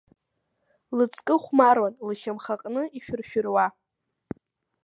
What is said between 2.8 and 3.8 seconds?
ишәыр-шәыруа.